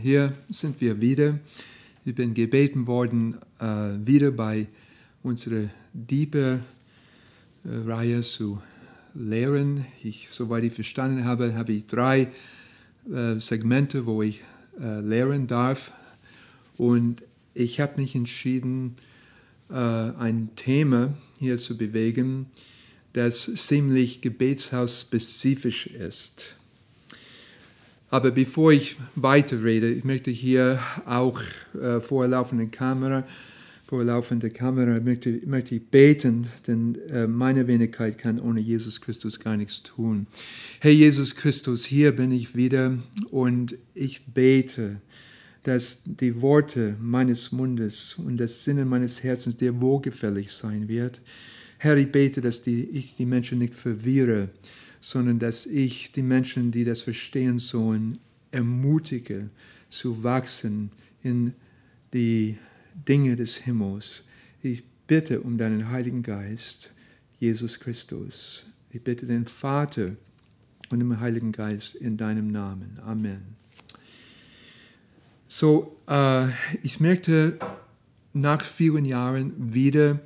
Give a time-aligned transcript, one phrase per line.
[0.00, 1.38] hier sind wir wieder.
[2.04, 4.66] Ich bin gebeten worden, äh, wieder bei
[5.22, 6.62] unserer Diebe-Reihe
[8.22, 8.62] zu
[9.14, 9.84] lehren.
[10.02, 12.28] Ich, soweit ich verstanden habe, habe ich drei
[13.12, 14.40] äh, Segmente, wo ich
[14.80, 15.92] äh, lehren darf.
[16.78, 17.22] Und
[17.52, 18.96] ich habe mich entschieden,
[19.68, 22.46] äh, ein Thema hier zu bewegen,
[23.12, 26.56] das ziemlich gebetshaus-spezifisch ist.
[28.12, 31.40] Aber bevor ich weiterrede, ich möchte hier auch
[31.80, 33.24] äh, vor laufender Kamera,
[33.86, 34.04] vor
[34.50, 39.82] Kamera möchte, möchte ich beten, denn äh, meine Wenigkeit kann ohne Jesus Christus gar nichts
[39.82, 40.26] tun.
[40.80, 42.98] Herr Jesus Christus, hier bin ich wieder
[43.30, 45.00] und ich bete,
[45.62, 51.20] dass die Worte meines Mundes und das Sinnen meines Herzens dir wohlgefällig sein wird.
[51.78, 54.50] Herr, ich bete, dass die, ich die Menschen nicht verwirre,
[55.00, 58.18] sondern dass ich die Menschen, die das verstehen sollen,
[58.50, 59.50] ermutige
[59.88, 60.90] zu wachsen
[61.22, 61.54] in
[62.12, 62.58] die
[63.08, 64.24] Dinge des Himmels.
[64.62, 66.92] Ich bitte um deinen Heiligen Geist,
[67.38, 68.66] Jesus Christus.
[68.90, 70.12] Ich bitte den Vater
[70.90, 72.98] und den Heiligen Geist in deinem Namen.
[73.04, 73.56] Amen.
[75.48, 76.48] So, äh,
[76.82, 77.58] ich merkte
[78.32, 80.20] nach vielen Jahren wieder,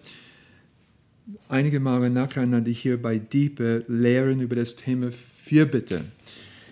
[1.49, 6.05] einige Male nacheinander hier bei Diepe lehren über das Thema Fürbitte.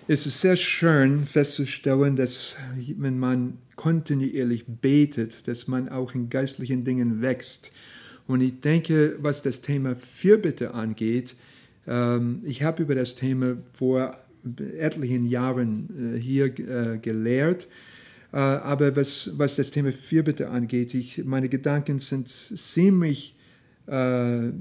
[0.09, 2.57] Es ist sehr schön festzustellen, dass
[2.99, 7.73] wenn man kontinuierlich betet, dass man auch in geistlichen Dingen wächst.
[8.27, 11.37] Und ich denke, was das Thema Fürbitte angeht,
[11.87, 14.17] ähm, ich habe über das Thema vor
[14.79, 17.69] etlichen Jahren äh, hier äh, gelehrt.
[18.33, 23.35] Äh, aber was, was das Thema Fürbitte angeht, ich, meine Gedanken sind ziemlich
[23.87, 24.53] äh,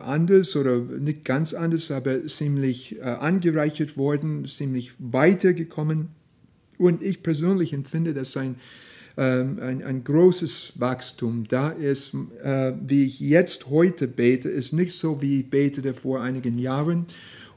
[0.00, 6.08] anders oder nicht ganz anders, aber ziemlich äh, angereichert worden, ziemlich weitergekommen.
[6.78, 8.56] Und ich persönlich empfinde das ein,
[9.16, 11.46] ähm, ein, ein großes Wachstum.
[11.48, 16.20] Da ist, äh, wie ich jetzt heute bete, ist nicht so, wie ich betete vor
[16.20, 17.06] einigen Jahren.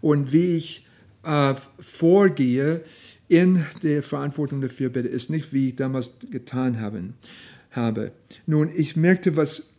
[0.02, 0.88] Und wie ich
[1.24, 2.84] äh, vorgehe
[3.28, 7.14] in der Verantwortung dafür bete, ist nicht, wie ich damals getan haben,
[7.70, 8.12] habe.
[8.46, 9.71] Nun, ich merkte, was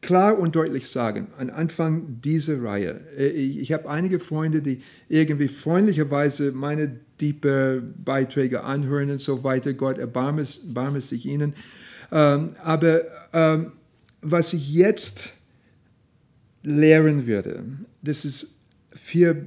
[0.00, 5.48] klar und deutlich sagen, am Anfang dieser Reihe, äh, ich habe einige Freunde, die irgendwie
[5.48, 9.74] freundlicherweise meine tiefe Beiträge anhören und so weiter.
[9.74, 11.54] Gott erbarme, erbarme sich ihnen.
[12.10, 13.02] Ähm, aber
[13.32, 13.72] ähm,
[14.22, 15.34] was ich jetzt
[16.62, 17.64] lehren würde,
[18.02, 18.54] das ist
[18.90, 19.44] für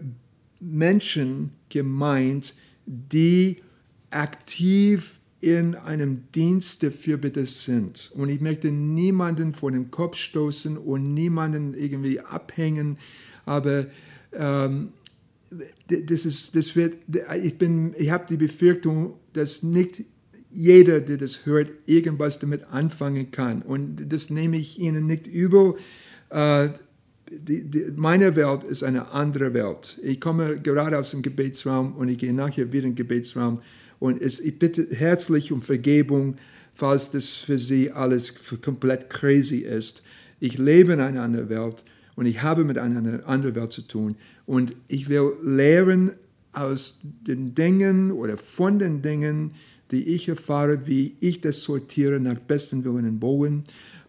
[0.59, 2.53] Menschen gemeint,
[2.85, 3.61] die
[4.09, 8.11] aktiv in einem Dienst der Fürbitte sind.
[8.13, 12.97] Und ich möchte niemanden vor den Kopf stoßen und niemanden irgendwie abhängen,
[13.45, 13.87] aber
[14.33, 14.93] ähm,
[15.87, 16.95] das ist, das wird,
[17.43, 20.05] ich ich habe die Befürchtung, dass nicht
[20.49, 23.61] jeder, der das hört, irgendwas damit anfangen kann.
[23.61, 25.75] Und das nehme ich Ihnen nicht übel.
[26.29, 26.69] Äh,
[27.95, 29.99] meine Welt ist eine andere Welt.
[30.03, 33.61] Ich komme gerade aus dem Gebetsraum und ich gehe nachher wieder in den Gebetsraum
[34.01, 36.37] und es, ich bitte herzlich um Vergebung,
[36.73, 40.01] falls das für Sie alles komplett crazy ist.
[40.39, 41.85] Ich lebe in einer anderen Welt
[42.15, 44.15] und ich habe mit einer anderen Welt zu tun.
[44.47, 46.13] Und ich will lehren
[46.51, 49.51] aus den Dingen oder von den Dingen,
[49.91, 53.63] die ich erfahre, wie ich das sortiere nach besten Willen und Wollen.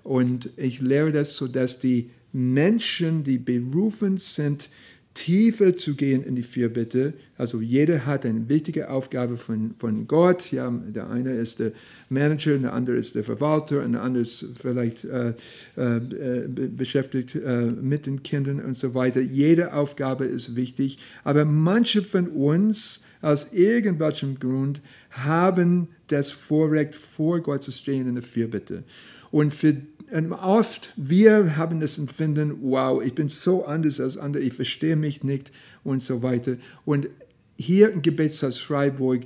[0.05, 4.71] Und ich lehre das, sodass die Menschen, die berufen sind,
[5.15, 7.15] tiefer zu gehen in die Fürbitte.
[7.37, 10.53] Also jeder hat eine wichtige Aufgabe von, von Gott.
[10.53, 11.73] Ja, der eine ist der
[12.09, 15.35] Manager, der andere ist der Verwalter, und der andere ist vielleicht äh,
[15.77, 19.21] äh, beschäftigt äh, mit den Kindern und so weiter.
[19.21, 24.81] Jede Aufgabe ist wichtig, aber manche von uns aus irgendwelchem Grund
[25.11, 28.85] haben das Vorrecht, vor Gott zu stehen in der Fürbitte.
[29.31, 29.75] Und für
[30.13, 34.97] und oft, wir haben das Empfinden, wow, ich bin so anders als andere, ich verstehe
[34.97, 35.51] mich nicht
[35.85, 36.57] und so weiter.
[36.85, 37.09] Und
[37.57, 39.23] hier im Gebetshaus Freiburg,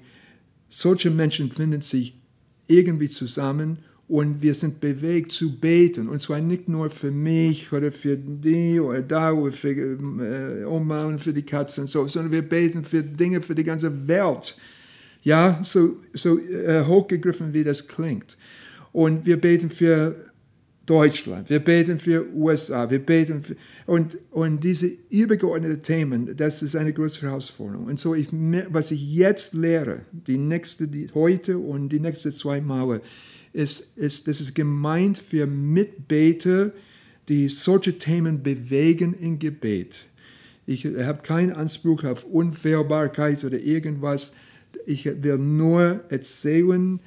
[0.69, 2.15] solche Menschen finden sich
[2.69, 3.79] irgendwie zusammen
[4.09, 6.09] und wir sind bewegt zu beten.
[6.09, 11.07] Und zwar nicht nur für mich oder für die oder da oder für äh, Oma
[11.07, 14.57] und für die Katze und so, sondern wir beten für Dinge für die ganze Welt.
[15.23, 18.37] Ja, so, so äh, hochgegriffen wie das klingt.
[18.93, 20.15] Und wir beten für
[20.87, 23.57] Deutschland, wir beten für USA, wir beten für,
[23.87, 27.87] und, und diese übergeordneten Themen, das ist eine große Herausforderung.
[27.87, 28.29] Und so, ich,
[28.71, 33.01] was ich jetzt lehre, die nächste, die heute und die nächsten zwei Male,
[33.53, 36.73] ist, ist, das ist gemeint für Mitbeter,
[37.29, 40.07] die solche Themen bewegen im Gebet.
[40.67, 44.33] Ich habe keinen Anspruch auf Unfehlbarkeit oder irgendwas.
[44.85, 47.01] Ich will nur erzählen,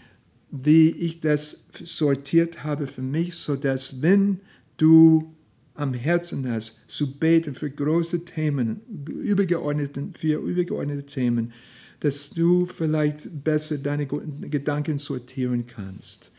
[0.52, 4.40] wie ich das sortiert habe für mich, sodass wenn
[4.78, 5.36] du
[5.76, 11.54] am Herzen hast, zu beten für große Themen, übergeordnete, für übergeordnete Themen,
[12.02, 16.32] dass du vielleicht besser deine Gedanken sortieren kannst.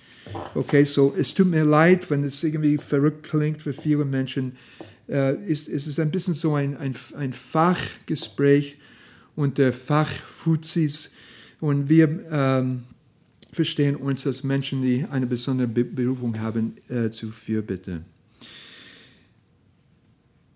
[0.54, 4.52] Okay, so es tut mir leid, wenn es irgendwie verrückt klingt für viele Menschen.
[5.08, 8.78] Äh, ist, ist es ein bisschen so ein, ein, ein Fachgespräch
[9.36, 11.10] unter Fachfuzis
[11.60, 12.82] und wir ähm,
[13.52, 18.02] verstehen uns als Menschen, die eine besondere Berufung haben, äh, zu Fürbitte.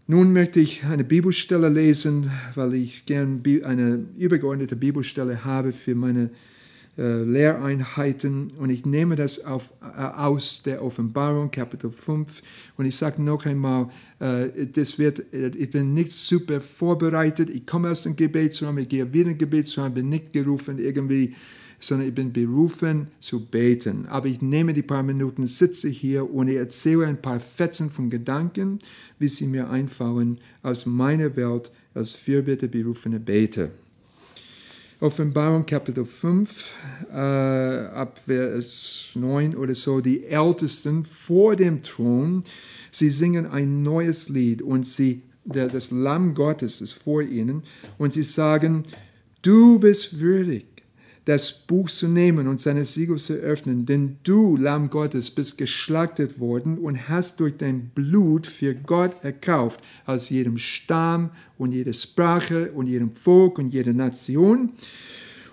[0.06, 6.30] Nun möchte ich eine Bibelstelle lesen, weil ich gern eine übergeordnete Bibelstelle habe für meine
[6.98, 8.52] äh, Lehreinheiten.
[8.58, 12.42] Und ich nehme das auf, äh, aus der Offenbarung, Kapitel 5
[12.76, 13.88] und ich sage noch einmal,
[14.20, 18.88] äh, das wird, äh, ich bin nicht super vorbereitet, ich komme aus dem Gebetsraum, ich
[18.88, 21.34] gehe wieder in den Gebetsraum, bin nicht gerufen irgendwie
[21.78, 24.06] sondern ich bin berufen zu beten.
[24.06, 28.10] Aber ich nehme die paar Minuten, sitze hier und ich erzähle ein paar Fetzen von
[28.10, 28.78] Gedanken,
[29.18, 33.70] wie sie mir einfallen aus meiner Welt als Fürbitte berufene Beter.
[35.00, 36.72] Offenbarung Kapitel 5,
[37.10, 42.42] äh, ab Vers 9 oder so, die Ältesten vor dem Thron,
[42.90, 47.64] sie singen ein neues Lied und sie, der, das Lamm Gottes ist vor ihnen
[47.98, 48.84] und sie sagen,
[49.42, 50.64] du bist würdig,
[51.24, 56.38] das Buch zu nehmen und seine Siegel zu öffnen, denn du, Lamm Gottes, bist geschlachtet
[56.38, 62.72] worden und hast durch dein Blut für Gott erkauft, aus jedem Stamm und jeder Sprache
[62.72, 64.72] und jedem Volk und jeder Nation,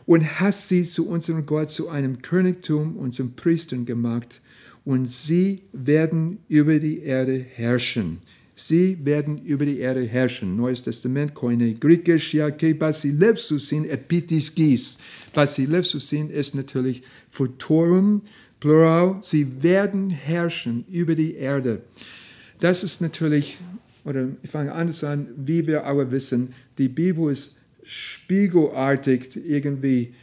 [0.06, 4.42] und hast sie zu unserem Gott, zu einem Königtum und zum Priestern gemacht,
[4.84, 8.20] und sie werden über die Erde herrschen.
[8.68, 10.56] Sie werden über die Erde herrschen.
[10.56, 15.00] Neues Testament, Koine Griechisch, ja, ke basilevsusin epitis gis.
[15.34, 18.22] Basilevsusin ist natürlich Futurum,
[18.60, 19.18] Plural.
[19.22, 21.82] Sie werden herrschen über die Erde.
[22.60, 23.58] Das ist natürlich,
[24.06, 30.14] oder ich fange anders an, wie wir alle wissen, die Bibel ist spiegelartig irgendwie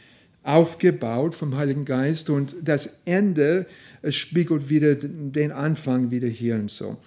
[0.43, 3.65] aufgebaut vom Heiligen Geist und das Ende
[4.07, 6.97] spiegelt wieder den Anfang wieder hier und so.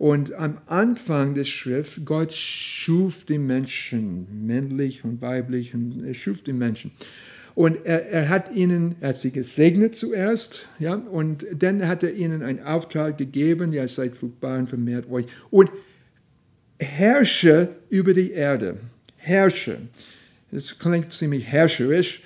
[0.00, 6.42] Und am Anfang der Schrift, Gott schuf die Menschen, männlich und weiblich, und er schuf
[6.42, 6.90] die Menschen.
[7.54, 12.14] Und er, er, hat ihnen, er hat sie gesegnet zuerst, ja, und dann hat er
[12.14, 15.26] ihnen einen Auftrag gegeben, ja, seid fruchtbar und vermehrt euch.
[15.50, 15.70] Und
[16.80, 18.78] herrsche über die Erde.
[19.16, 19.80] Herrsche.
[20.50, 22.22] Das klingt ziemlich herrscherisch,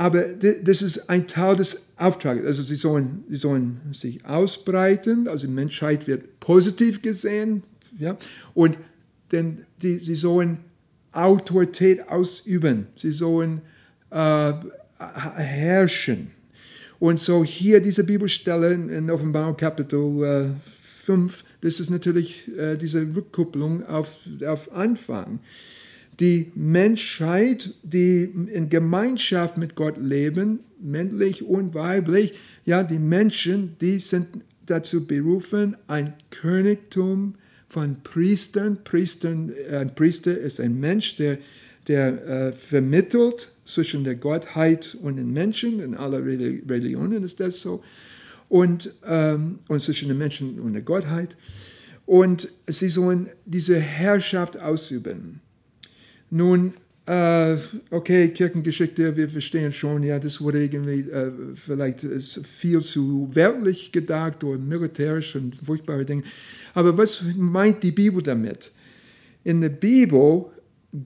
[0.00, 2.46] aber das ist ein Teil des Auftrages.
[2.46, 7.64] Also sie sollen, sie sollen sich ausbreiten, also die Menschheit wird positiv gesehen,
[7.98, 8.16] ja,
[8.54, 8.78] und
[9.30, 10.60] denn die, sie sollen
[11.12, 13.60] Autorität ausüben, sie sollen
[14.08, 14.54] äh,
[14.96, 16.30] herrschen.
[16.98, 20.70] Und so hier diese Bibelstelle in Offenbarung Kapitel äh,
[21.04, 25.40] 5, das ist natürlich äh, diese Rückkopplung auf, auf Anfang
[26.20, 32.34] die Menschheit, die in Gemeinschaft mit Gott leben, männlich und weiblich,
[32.64, 34.28] ja, die Menschen, die sind
[34.66, 37.34] dazu berufen, ein Königtum
[37.68, 38.78] von Priestern.
[38.84, 41.38] Priestern ein Priester ist ein Mensch, der,
[41.88, 45.80] der äh, vermittelt zwischen der Gottheit und den Menschen.
[45.80, 47.82] In aller Religionen ist das so.
[48.48, 51.36] Und, ähm, und zwischen den Menschen und der Gottheit.
[52.04, 55.40] Und sie sollen diese Herrschaft ausüben.
[56.30, 56.72] Nun,
[57.06, 57.56] äh,
[57.90, 62.00] okay, Kirchengeschichte, wir verstehen schon, ja, das wurde irgendwie äh, vielleicht
[62.44, 66.22] viel zu weltlich gedacht oder militärisch und furchtbare Dinge.
[66.74, 68.70] Aber was meint die Bibel damit?
[69.42, 70.46] In der Bibel,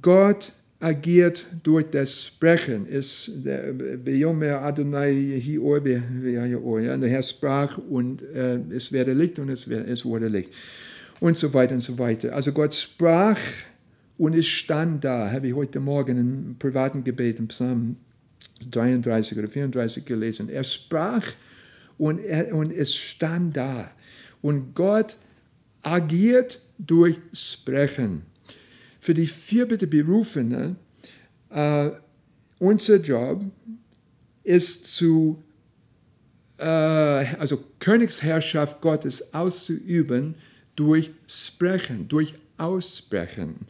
[0.03, 2.87] Gott agiert durch das Sprechen.
[3.45, 3.73] Der
[7.01, 10.53] der Herr sprach und äh, es werde Licht und es, es wurde Licht.
[11.21, 12.35] Und so weiter und so weiter.
[12.35, 13.39] Also Gott sprach
[14.17, 17.97] und es stand da, habe ich heute Morgen im privaten Gebet im Psalm
[18.71, 20.49] 33 oder 34 gelesen.
[20.49, 21.27] Er sprach
[21.99, 23.91] und, er, und es stand da.
[24.41, 25.17] Und Gott
[25.83, 28.23] agiert durch Sprechen.
[29.01, 30.77] Für die vierbitte Berufene,
[31.51, 31.91] äh,
[32.59, 33.45] unser Job
[34.45, 35.43] ist zu,
[36.59, 40.37] äh, also Königsherrschaft Gottes auszuüben
[40.77, 43.67] durch Sprechen, durch Aussprechen.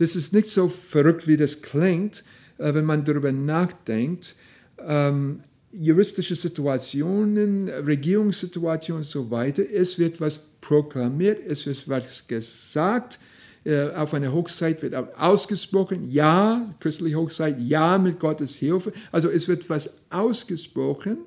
[0.00, 2.24] Das ist nicht so verrückt, wie das klingt,
[2.56, 4.34] äh, wenn man darüber nachdenkt.
[4.78, 5.42] Ähm,
[5.72, 9.62] juristische Situationen, Regierungssituationen und so weiter.
[9.62, 13.20] Es wird was proklamiert, es wird was gesagt.
[13.64, 18.90] äh, auf einer Hochzeit wird ausgesprochen, ja, christliche Hochzeit, ja, mit Gottes Hilfe.
[19.12, 21.18] Also es wird was ausgesprochen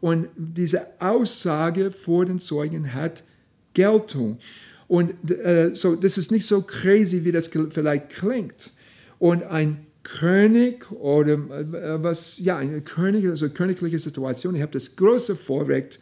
[0.00, 3.24] und diese Aussage vor den Zeugen hat
[3.72, 4.38] Geltung.
[4.86, 8.72] Und äh, so, das ist nicht so crazy, wie das vielleicht klingt.
[9.18, 14.54] Und ein König oder äh, was, ja, eine König, also königliche Situation.
[14.54, 15.98] Ich habe das große Vorrecht,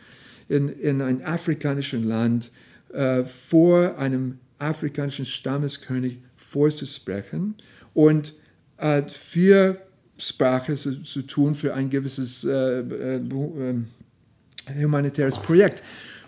[0.49, 2.51] in, in einem afrikanischen Land
[2.93, 7.55] äh, vor einem afrikanischen Stammeskönig vorzusprechen
[7.95, 8.35] und
[8.77, 9.79] äh, für
[10.19, 13.87] Sprache zu, zu, tun für ein gewisses äh, äh, ähm,
[14.79, 15.83] humanitäres Projekt.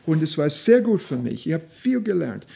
[0.06, 1.46] Und es war sehr gut für mich.
[1.46, 2.46] Ich habe viel gelernt.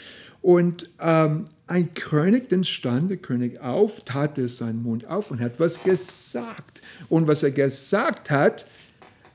[0.40, 5.58] Und ähm, ein König, dann stand der König auf, tat seinen Mund auf und hat
[5.58, 6.82] was gesagt.
[7.08, 8.66] Und was er gesagt hat,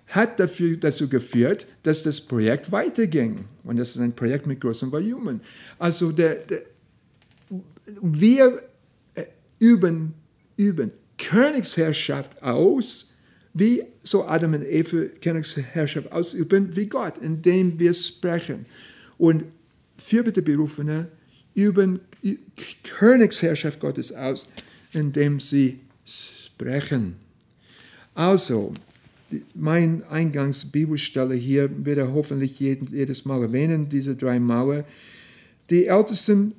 [0.08, 3.46] hat dafür, dazu geführt, dass das Projekt weiterging.
[3.64, 5.42] Und das ist ein Projekt mit großem Volumen.
[5.80, 6.62] Also der, der,
[8.02, 8.62] wir
[9.16, 9.24] äh,
[9.60, 10.14] üben,
[10.56, 13.10] üben Königsherrschaft aus,
[13.54, 18.66] wie so Adam und Eva Königsherrschaft ausüben, wie Gott, indem wir sprechen.
[19.18, 19.46] Und
[19.98, 21.08] Fürbitte-Berufene
[21.54, 22.00] üben
[22.84, 24.48] Königsherrschaft Gottes aus,
[24.92, 27.16] indem sie sprechen.
[28.16, 28.74] Also,
[29.56, 34.84] mein Eingangsbibelstelle hier wird er hoffentlich jedes Mal erwähnen, diese drei Mauern.
[35.70, 36.54] Die Ältesten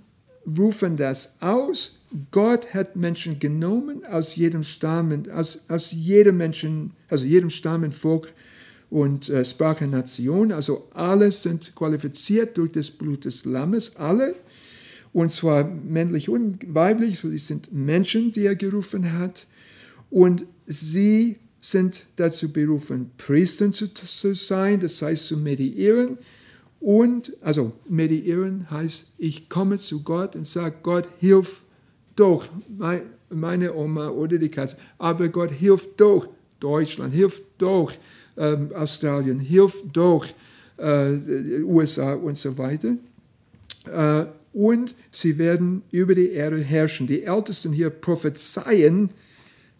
[0.47, 2.01] rufen das aus.
[2.31, 8.33] Gott hat Menschen genommen aus jedem Stamm, aus, aus jedem Menschen, also jedem Stamm Volk
[8.91, 10.53] und äh, Sprache, Nation.
[10.53, 14.37] Also alle sind qualifiziert durch das Blut des Lammes, alle.
[15.13, 19.47] Und zwar männlich und weiblich, so die sind Menschen, die er gerufen hat.
[20.11, 26.19] Und sie sind dazu berufen, Priester zu, zu sein, das heißt zu mediieren.
[26.85, 31.63] Und, also mediieren heißt, ich komme zu Gott und sage, Gott, hilf
[32.15, 32.47] doch,
[33.31, 36.29] meine Oma oder die Katze, aber Gott, hilf doch
[36.61, 37.91] Deutschland, hilf doch
[38.37, 40.27] ähm, Australien, hilf doch
[40.77, 42.97] äh, USA und so weiter.
[43.87, 47.07] Äh, und sie werden über die Erde herrschen.
[47.07, 49.09] Die Ältesten hier prophezeien,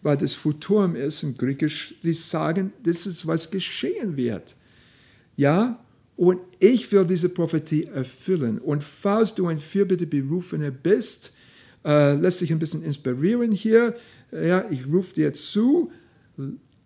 [0.01, 4.55] weil das Futurum ist im Griechisch, die sagen, das ist, was geschehen wird.
[5.37, 5.84] Ja,
[6.15, 8.59] und ich will diese Prophetie erfüllen.
[8.59, 11.33] Und falls du ein Fürbitte-Berufener bist,
[11.83, 13.95] äh, lässt dich ein bisschen inspirieren hier.
[14.31, 15.91] Ja, ich rufe dir zu,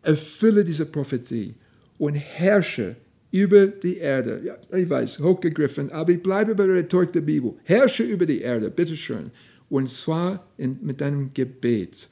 [0.01, 1.55] erfülle diese Prophetie
[1.97, 2.95] und herrsche
[3.31, 4.41] über die Erde.
[4.43, 7.53] Ja, ich weiß, hochgegriffen, aber ich bleibe bei der Rhetorik der Bibel.
[7.63, 9.31] Herrsche über die Erde, bitteschön.
[9.69, 12.09] Und zwar in, mit deinem Gebet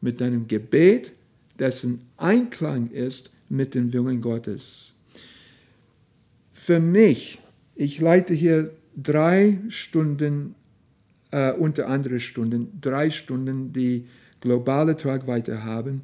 [0.00, 1.12] mit deinem Gebet,
[1.58, 4.94] dessen Einklang ist mit dem Willen Gottes.
[6.66, 7.38] Für mich,
[7.76, 10.56] ich leite hier drei Stunden,
[11.30, 14.08] äh, unter andere Stunden, drei Stunden, die
[14.40, 16.02] globale Tragweite haben.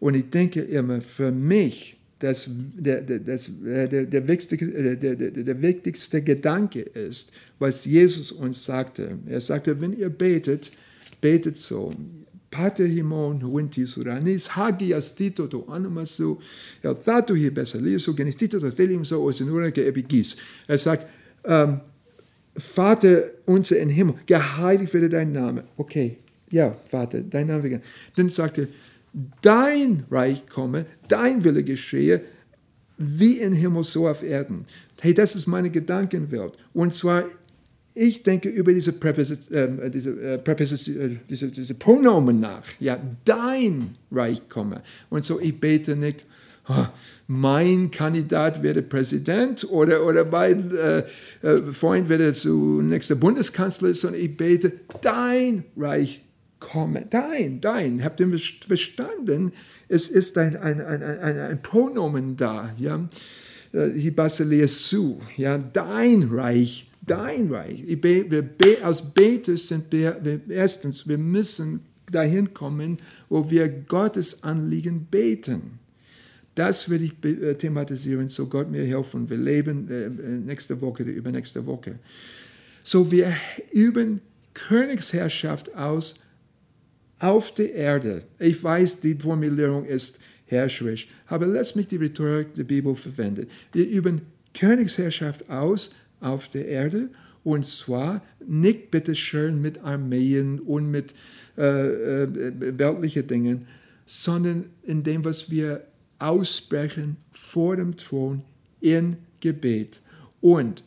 [0.00, 5.16] Und ich denke immer, für mich, das, der, das, äh, der, der, wichtigste, äh, der,
[5.16, 9.16] der, der wichtigste Gedanke ist, was Jesus uns sagte.
[9.24, 10.72] Er sagte, wenn ihr betet,
[11.22, 11.90] betet so.
[12.52, 16.38] Pater himon huentis uranis, hagias tito to animasu,
[16.84, 20.36] el thatu hi besalisu, genistito to telim so osinura ke epigis.
[20.68, 21.06] Er sagt,
[21.44, 21.80] ähm,
[22.54, 25.64] Vater unser in Himmel, geheiligt werde dein Name.
[25.78, 26.18] Okay,
[26.50, 27.80] ja, Vater, dein Name.
[28.14, 28.68] Dann sagt er,
[29.40, 32.20] dein Reich komme, dein Wille geschehe,
[32.98, 34.66] wie in Himmel, so auf Erden.
[35.00, 36.58] Hey, das ist meine Gedankenwelt.
[36.74, 37.24] Und zwar
[37.94, 42.64] ich denke über diese, Präposit äh, diese, äh, äh, diese, diese Pronomen nach.
[42.80, 44.82] Ja, dein Reich komme.
[45.10, 46.24] Und so, ich bete nicht,
[46.68, 46.86] oh,
[47.26, 51.04] mein Kandidat werde Präsident oder, oder mein äh,
[51.42, 54.72] äh, Freund werde zu nächster Bundeskanzler, sondern ich bete,
[55.02, 56.22] dein Reich
[56.60, 57.06] komme.
[57.10, 58.04] Dein, dein.
[58.04, 59.52] Habt ihr verstanden?
[59.88, 62.70] Es ist ein, ein, ein, ein, ein Pronomen da.
[62.78, 63.06] Ja?
[63.72, 65.18] Hibaselesu.
[65.36, 65.58] Ja?
[65.58, 67.84] Dein Reich dein Reich.
[67.86, 68.48] Wir,
[68.82, 71.80] als Beter sind wir, wir, erstens, wir müssen
[72.10, 75.78] dahin kommen, wo wir Gottes Anliegen beten.
[76.54, 79.28] Das will ich äh, thematisieren, so Gott mir helfen.
[79.28, 81.98] Wir leben äh, nächste Woche oder übernächste Woche.
[82.82, 83.32] So, wir
[83.70, 84.20] üben
[84.52, 86.16] Königsherrschaft aus
[87.18, 88.24] auf der Erde.
[88.38, 93.46] Ich weiß, die Formulierung ist herrscherisch, aber lass mich die Rhetorik der Bibel verwenden.
[93.72, 94.20] Wir üben
[94.52, 97.10] Königsherrschaft aus auf der Erde.
[97.44, 101.14] Und zwar nicht bitteschön mit Armeen und mit
[101.58, 103.66] äh, äh, weltlichen Dingen,
[104.06, 105.84] sondern in dem, was wir
[106.18, 108.42] aussprechen vor dem Thron
[108.80, 110.00] in Gebet.
[110.40, 110.84] Und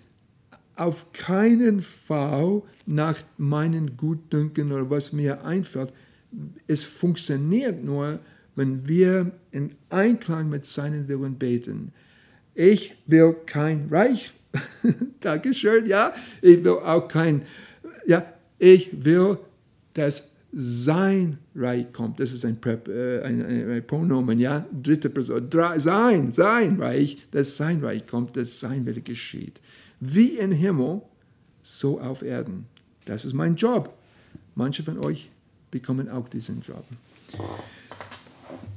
[0.75, 5.93] auf keinen Fall nach meinen Gutdünken oder was mir einfällt.
[6.67, 8.19] Es funktioniert nur,
[8.55, 11.93] wenn wir in Einklang mit seinen Willen beten.
[12.53, 14.33] Ich will kein Reich.
[15.19, 16.13] Dankeschön, ja.
[16.41, 17.43] Ich will auch kein,
[18.05, 18.25] ja,
[18.57, 19.37] ich will,
[19.93, 22.19] dass sein Reich kommt.
[22.19, 24.65] Das ist ein, Prep, äh, ein, ein, ein, Pronomen, ja.
[24.71, 25.49] Dritte Person.
[25.77, 29.59] Sein, sein Reich, dass sein Reich kommt, dass sein Wille geschieht.
[29.99, 31.01] Wie im Himmel,
[31.61, 32.67] so auf Erden.
[33.05, 33.93] Das ist mein Job.
[34.55, 35.29] Manche von euch
[35.71, 36.85] bekommen auch diesen Job.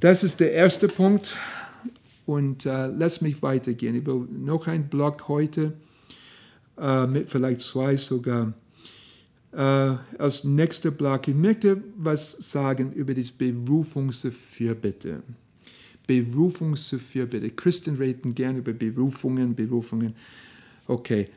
[0.01, 1.37] Das ist der erste Punkt.
[2.29, 3.95] Und äh, lass mich weitergehen.
[3.95, 5.73] Ich will noch einen Block heute,
[6.79, 8.53] äh, mit vielleicht zwei sogar.
[9.51, 15.23] Äh, als nächster Block, ich möchte was sagen über das Berufungsfürbitte.
[16.07, 17.49] Berufungsfürbitte.
[17.49, 20.15] Christen reden gerne über Berufungen, Berufungen.
[20.87, 21.29] Okay,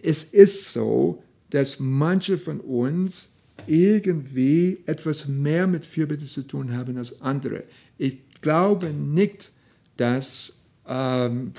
[0.00, 3.32] es ist so, dass manche von uns
[3.66, 7.64] irgendwie etwas mehr mit Fürbitte zu tun haben als andere.
[7.98, 9.52] Ich glaube nicht,
[9.98, 10.54] dass
[10.86, 11.52] ähm,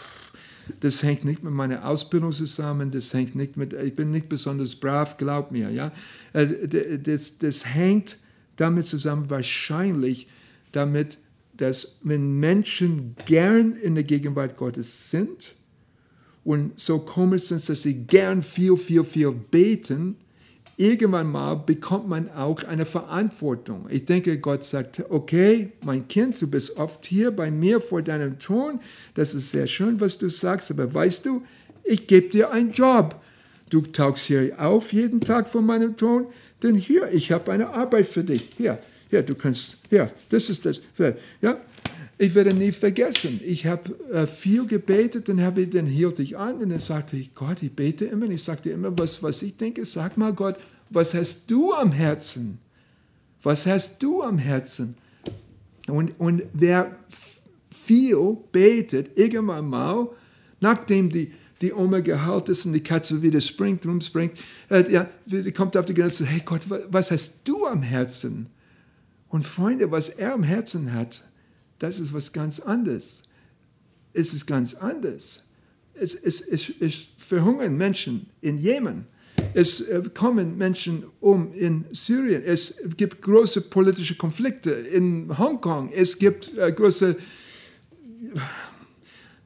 [0.80, 4.76] das hängt nicht mit meiner Ausbildung zusammen, das hängt nicht mit, ich bin nicht besonders
[4.76, 5.92] brav, glaub mir, ja.
[6.34, 8.18] Äh, das, das hängt
[8.56, 10.28] damit zusammen, wahrscheinlich
[10.72, 11.18] damit,
[11.58, 15.56] dass wenn Menschen gern in der Gegenwart Gottes sind
[16.44, 20.16] und so komisch sind, dass sie gern viel, viel, viel beten,
[20.80, 23.88] irgendwann mal bekommt man auch eine Verantwortung.
[23.90, 28.40] Ich denke, Gott sagt, okay, mein Kind, du bist oft hier bei mir vor deinem
[28.40, 28.80] Thron.
[29.14, 31.44] Das ist sehr schön, was du sagst, aber weißt du,
[31.84, 33.20] ich gebe dir einen Job.
[33.70, 36.28] Du tauchst hier auf jeden Tag vor meinem Thron,
[36.64, 38.50] denn hier, ich habe eine Arbeit für dich.
[38.56, 40.82] Hier, hier, du kannst, hier, das ist das.
[41.42, 41.58] Ja,
[42.22, 46.56] ich werde nie vergessen, ich habe äh, viel gebetet und habe, dann hielt ich an
[46.56, 49.56] und dann sagte ich, Gott, ich bete immer und ich sagte immer, was, was ich
[49.56, 50.58] denke, sag mal Gott,
[50.90, 52.60] was hast du am Herzen?
[53.42, 54.96] Was hast du am Herzen?
[55.88, 56.98] Und, und wer
[57.70, 60.10] viel betet, irgendwann mal,
[60.60, 64.34] nachdem die, die Oma geheilt ist und die Katze wieder springt, rumspringt,
[64.70, 68.48] äh, ja, die kommt auf die Grenze, hey Gott, was hast du am Herzen?
[69.30, 71.24] Und Freunde, was er am Herzen hat,
[71.80, 73.24] das ist was ganz anderes.
[74.14, 75.44] Es ist ganz anders.
[75.94, 79.08] Es, es, es, es verhungern Menschen in Jemen.
[79.54, 82.44] Es äh, kommen Menschen um in Syrien.
[82.44, 85.92] Es gibt große politische Konflikte in Hongkong.
[85.92, 87.18] Es gibt äh, große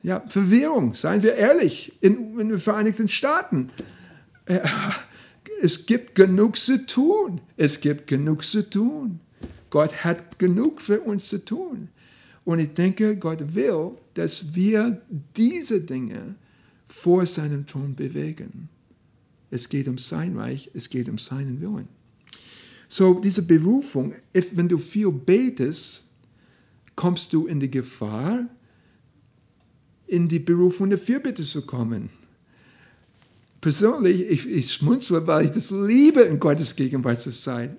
[0.02, 3.72] ja, Verwirrung, seien wir ehrlich, in, in den Vereinigten Staaten.
[4.46, 4.60] Äh,
[5.62, 7.42] es gibt genug zu tun.
[7.56, 9.20] Es gibt genug zu tun.
[9.70, 11.90] Gott hat genug für uns zu tun.
[12.46, 15.02] Und ich denke, Gott will, dass wir
[15.36, 16.36] diese Dinge
[16.88, 18.70] vor seinem Thron bewegen.
[19.50, 21.88] Es geht um sein Reich, es geht um seinen Willen.
[22.88, 26.06] So, diese Berufung, wenn du viel betest,
[26.96, 28.48] kommst du in die Gefahr,
[30.08, 32.10] in die Berufung der Fürbitte zu kommen.
[33.62, 37.78] Persönlich, ich, ich schmunzle, weil ich das liebe, in Gottes Gegenwart zu sein.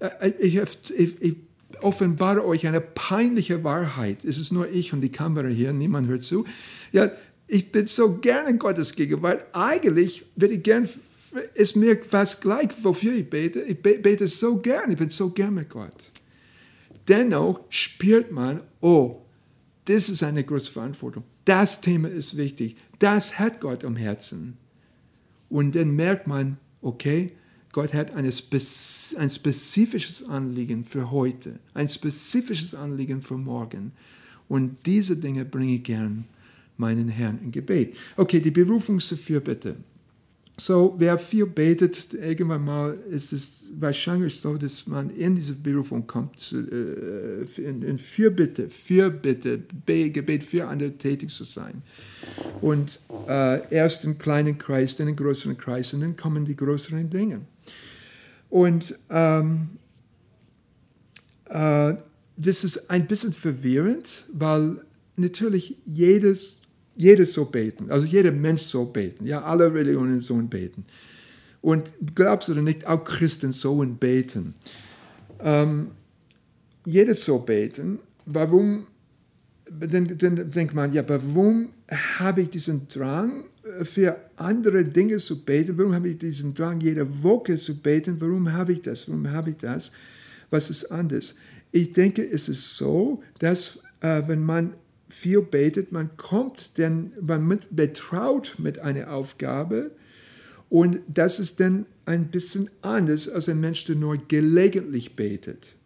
[0.00, 1.36] Äh, ich, ich, ich
[1.82, 4.24] offenbare euch eine peinliche Wahrheit.
[4.24, 6.44] Es ist nur ich und die Kamera hier, niemand hört zu.
[6.92, 7.10] Ja,
[7.46, 9.44] ich bin so gerne in Gottes Gegenwart.
[9.52, 10.88] Eigentlich würde ich gern,
[11.54, 13.60] ist mir fast gleich, wofür ich bete.
[13.60, 16.10] Ich bete so gern, ich bin so gern mit Gott.
[17.08, 19.22] Dennoch spürt man, oh,
[19.84, 21.24] das ist eine große Verantwortung.
[21.44, 22.76] Das Thema ist wichtig.
[22.98, 24.56] Das hat Gott am Herzen.
[25.48, 27.32] Und dann merkt man, okay,
[27.72, 33.92] Gott hat ein spezifisches Anliegen für heute, ein spezifisches Anliegen für morgen.
[34.48, 36.26] Und diese Dinge bringe ich gern
[36.76, 37.96] meinen Herrn in Gebet.
[38.16, 39.76] Okay, die Berufungsfürbitte.
[40.58, 46.06] So, wer viel betet, irgendwann mal ist es wahrscheinlich so, dass man in diese Berufung
[46.06, 51.82] kommt, äh, in Fürbitte, Fürbitte, Gebet für andere tätig zu sein.
[52.60, 57.08] Und äh, erst im kleinen Kreis, dann im größeren Kreis und dann kommen die größeren
[57.08, 57.40] Dinge.
[58.52, 59.70] Und ähm,
[61.48, 61.94] äh,
[62.36, 64.84] das ist ein bisschen verwirrend, weil
[65.16, 66.58] natürlich jedes
[66.94, 70.84] jedes so beten, also jeder Mensch so beten, ja, alle Religionen so beten.
[71.62, 74.54] Und glaubst du oder nicht, auch Christen so beten.
[75.40, 75.92] Ähm,
[76.84, 78.86] jedes so beten, warum,
[79.80, 81.70] dann, dann denkt man, ja, warum
[82.18, 85.76] habe ich diesen Drang, äh, für andere Dinge zu beten?
[85.78, 88.20] Warum habe ich diesen Drang, jede Woche zu beten?
[88.20, 89.08] Warum habe ich das?
[89.08, 89.92] Warum habe ich das?
[90.50, 91.34] Was ist anders?
[91.70, 94.74] Ich denke, es ist so, dass äh, wenn man
[95.08, 99.90] viel betet, man kommt, denn man mit, betraut mit einer Aufgabe
[100.72, 105.76] Und das ist dann ein bisschen anders als ein Mensch, der nur gelegentlich betet.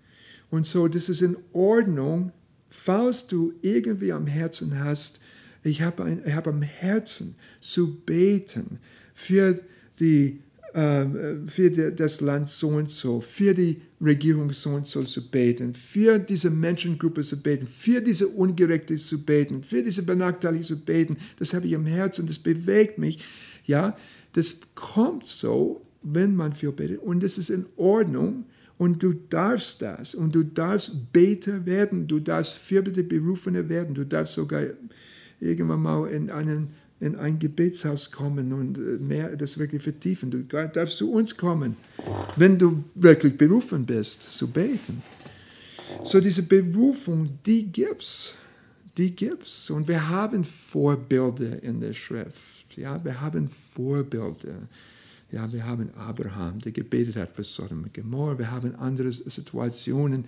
[0.49, 2.31] Und so, das ist in Ordnung,
[2.69, 5.21] falls du irgendwie am Herzen hast,
[5.63, 8.79] ich habe hab am Herzen zu beten
[9.15, 9.57] für,
[9.99, 10.41] die,
[10.75, 11.07] äh,
[11.47, 15.75] für die, das Land so und so, für die Regierung so und so zu beten,
[15.75, 21.17] für diese Menschengruppe zu beten, für diese Ungerechte zu beten, für diese Benachteiligte zu beten.
[21.39, 23.19] Das habe ich am Herzen, das bewegt mich.
[23.65, 23.97] Ja,
[24.35, 28.45] das kommt so, wenn man viel betet und das ist in Ordnung.
[28.79, 34.05] Und du darfst das und du darfst Beter werden, du darfst Fürbitte Berufene werden, du
[34.05, 34.63] darfst sogar
[35.41, 36.69] irgendwann mal in, einen,
[37.01, 40.31] in ein Gebetshaus kommen und äh, mehr das wirklich vertiefen.
[40.31, 41.77] Du darfst zu uns kommen,
[42.37, 45.03] wenn du wirklich berufen bist, zu beten.
[46.05, 48.35] So diese Berufung, die gibt's,
[48.97, 49.71] die gibt's.
[49.71, 52.77] Und wir haben Vorbilder in der Schrift.
[52.77, 54.69] Ja, wir haben Vorbilder.
[55.33, 58.39] Ja, wir haben Abraham, der gebetet hat für Sodom und Gomorra.
[58.39, 60.25] Wir haben andere Situationen,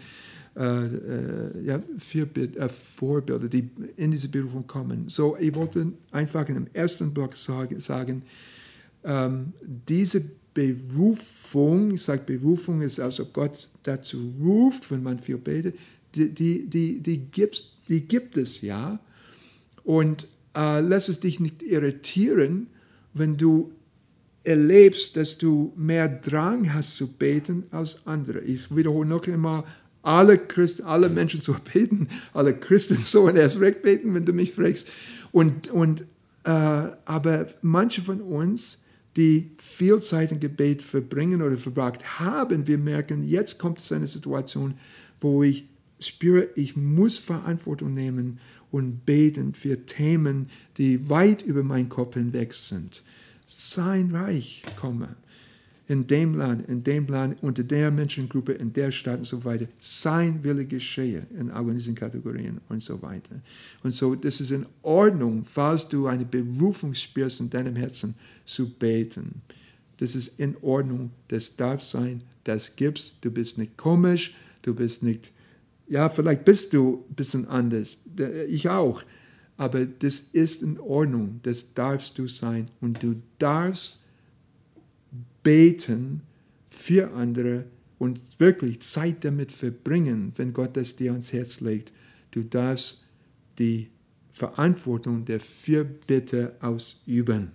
[0.57, 5.09] äh, äh, ja, äh, Vorbilder, die in diese Berufung kommen.
[5.09, 8.23] So, ich wollte einfach in dem ersten Block sagen, sagen
[9.05, 10.21] ähm, diese
[10.53, 15.77] Berufung, ich sage Berufung ist, als ob Gott dazu ruft, wenn man viel betet,
[16.17, 18.99] die, die, die, die, gibt's, die gibt es ja.
[19.85, 22.67] Und äh, lass es dich nicht irritieren,
[23.15, 23.73] wenn du
[24.49, 28.41] erlebst, dass du mehr Drang hast zu beten als andere.
[28.41, 29.63] Ich wiederhole noch einmal,
[30.03, 34.53] alle Christen, alle Menschen so beten, alle Christen sollen erst recht beten, wenn du mich
[34.53, 34.91] fragst.
[35.33, 36.03] Und, und,
[36.45, 38.79] äh, aber manche von uns,
[39.17, 44.07] die viel Zeit im Gebet verbringen oder verbracht haben, wir merken, jetzt kommt es eine
[44.07, 44.75] Situation,
[45.21, 45.69] wo ich
[46.01, 48.39] spüre, ich muss Verantwortung nehmen
[48.71, 50.47] und beten für Themen,
[50.79, 53.03] die weit über meinen Kopf hinweg sind
[53.49, 55.17] sein Reich komme.
[55.89, 59.67] In dem Land, in dem Land, unter der Menschengruppe, in der Stadt und so weiter.
[59.81, 63.41] Sein Wille geschehe in all diesen Kategorien und so weiter.
[63.83, 68.69] Und so, das ist in Ordnung, falls du eine Berufung spürst in deinem Herzen, zu
[68.69, 69.41] beten.
[69.97, 73.15] Das ist in Ordnung, das darf sein, das gibt's.
[73.23, 75.33] Du bist nicht komisch, du bist nicht,
[75.89, 77.97] ja, vielleicht bist du ein bisschen anders.
[78.49, 79.03] Ich auch.
[79.59, 84.01] Aber das ist in Ordnung, das darfst du sein und du darfst
[85.43, 86.23] beten
[86.71, 87.65] für andere
[87.99, 91.93] und wirklich Zeit damit verbringen, wenn Gott das dir ans Herz legt.
[92.31, 93.09] Du darfst
[93.59, 93.91] die
[94.33, 97.51] Verantwortung der Fürbitte ausüben.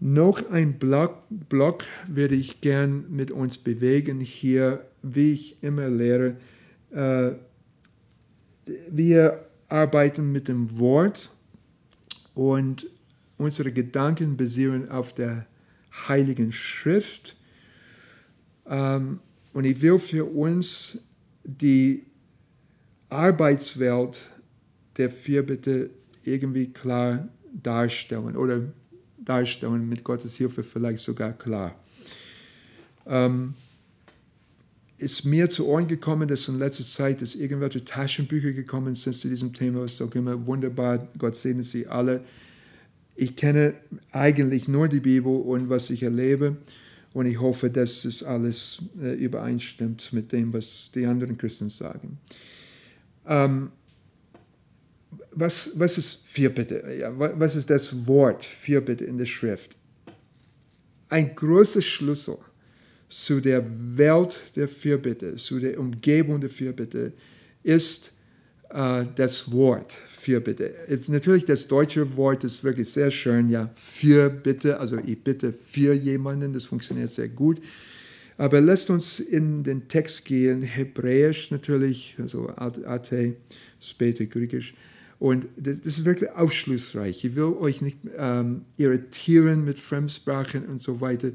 [0.00, 6.36] Noch ein Block, Block würde ich gern mit uns bewegen hier, wie ich immer lehre.
[6.90, 7.32] Äh,
[8.90, 11.30] wir arbeiten mit dem Wort
[12.34, 12.88] und
[13.36, 15.46] unsere Gedanken basieren auf der
[16.08, 17.36] Heiligen Schrift.
[18.66, 19.20] Ähm,
[19.52, 20.98] und ich will für uns
[21.44, 22.04] die
[23.08, 24.28] Arbeitswelt
[24.96, 25.90] der Vierbitte
[26.22, 28.62] irgendwie klar darstellen oder
[29.18, 31.74] darstellen mit Gottes Hilfe vielleicht sogar klar.
[33.06, 33.54] Ähm,
[34.98, 39.28] ist mir zu Ohren gekommen, dass in letzter Zeit dass irgendwelche Taschenbücher gekommen sind zu
[39.28, 42.24] diesem Thema, was auch immer wunderbar, Gott segne sie alle.
[43.14, 43.74] Ich kenne
[44.12, 46.56] eigentlich nur die Bibel und was ich erlebe
[47.14, 52.18] und ich hoffe, dass es alles äh, übereinstimmt mit dem, was die anderen Christen sagen.
[53.26, 53.70] Ähm,
[55.32, 56.84] was, was ist Vierbitte?
[56.98, 59.76] Ja, was ist das Wort Vierbitte in der Schrift?
[61.08, 62.38] Ein großer Schlüssel
[63.08, 63.64] zu der
[63.96, 67.12] Welt der Fürbitte, zu der Umgebung der Fürbitte,
[67.62, 68.12] ist
[68.70, 70.74] äh, das Wort Fürbitte.
[71.08, 76.52] Natürlich, das deutsche Wort ist wirklich sehr schön, ja, Fürbitte, also ich bitte für jemanden,
[76.52, 77.60] das funktioniert sehr gut.
[78.36, 83.36] Aber lasst uns in den Text gehen, Hebräisch natürlich, also Ate,
[83.80, 84.74] später Griechisch.
[85.18, 87.24] Und das, das, ist wirklich aufschlussreich.
[87.24, 91.32] Ich will euch nicht ähm, irritieren mit Fremdsprachen und so weiter.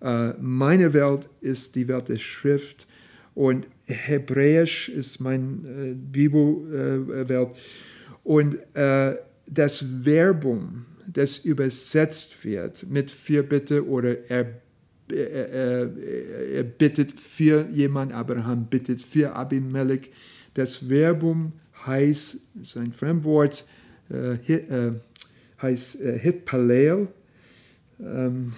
[0.00, 2.86] Äh, meine Welt ist die Welt der Schrift
[3.34, 7.56] und Hebräisch ist meine äh, Bibelwelt.
[8.24, 14.60] und äh, das Verbum, das übersetzt wird mit Fürbitte oder er,
[15.10, 20.10] er, bittet für jemand, Abraham bittet für Abimelech.
[20.52, 21.52] Das Verbum
[21.86, 23.64] heißt, ist ein Fremdwort,
[24.10, 24.92] äh,
[25.62, 27.08] heißt äh, Hitpalel.
[28.00, 28.52] Ähm,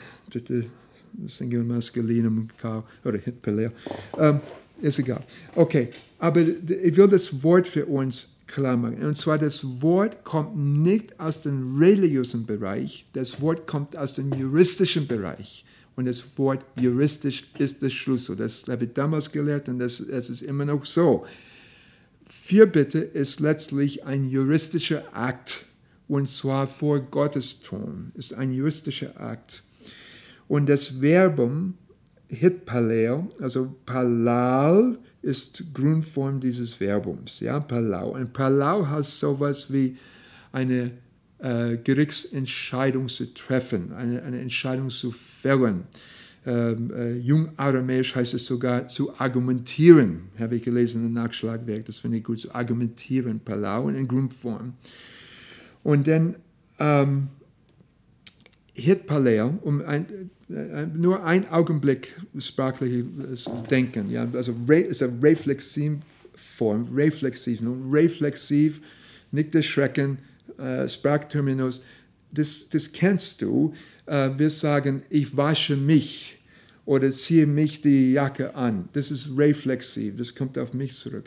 [1.28, 2.48] Singular Masculinum
[3.04, 3.72] oder Hitpalel.
[4.18, 4.40] Ähm,
[4.80, 5.22] ist egal.
[5.54, 9.02] Okay, aber ich will das Wort für uns klar machen.
[9.04, 14.32] Und zwar, das Wort kommt nicht aus dem religiösen Bereich, das Wort kommt aus dem
[14.32, 15.64] juristischen Bereich.
[15.96, 18.36] Und das Wort juristisch ist der Schlüssel.
[18.36, 21.26] Das habe ich damals gelehrt und das, das ist immer noch so.
[22.26, 25.66] Fürbitte ist letztlich ein juristischer Akt
[26.08, 28.12] und zwar vor Gottes Ton.
[28.14, 29.62] Ist ein juristischer Akt.
[30.50, 31.74] Und das Verbum
[32.26, 38.16] Hitpaleo, also Palal ist Grundform dieses Verbums, ja, Palau.
[38.16, 39.96] Und Palau heißt sowas wie
[40.50, 40.90] eine
[41.38, 45.84] äh, Gerichtsentscheidung zu treffen, eine, eine Entscheidung zu fällen.
[46.44, 52.16] Ähm, äh, Jungaramäisch heißt es sogar zu argumentieren, habe ich gelesen im Nachschlagwerk, das finde
[52.16, 54.74] ich gut, zu argumentieren, Palau in Grundform.
[55.84, 56.34] Und dann
[56.80, 57.28] ähm,
[58.74, 60.30] Hitpaleo, um ein,
[60.94, 64.10] nur ein Augenblick sprachliches Denken.
[64.10, 64.26] Ja?
[64.32, 67.60] Also re, ist eine Reflexivform, reflexiv.
[67.60, 68.80] Nun, reflexiv,
[69.30, 70.18] nicht erschrecken,
[70.58, 71.82] äh, Sprachterminus,
[72.32, 73.72] das, das kennst du.
[74.06, 76.38] Äh, wir sagen, ich wasche mich
[76.84, 78.88] oder ziehe mich die Jacke an.
[78.92, 81.24] Das ist reflexiv, das kommt auf mich zurück.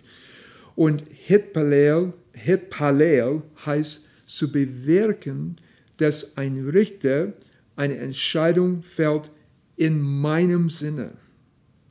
[0.75, 5.55] Und Hitpaleo, Hitpaleo heißt zu bewirken,
[5.97, 7.33] dass ein Richter
[7.75, 9.31] eine Entscheidung fällt
[9.75, 11.13] in meinem Sinne.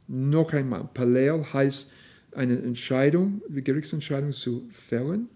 [0.08, 1.92] Noch einmal, Paleo heißt
[2.32, 5.28] eine Entscheidung, die Gerichtsentscheidung zu fällen.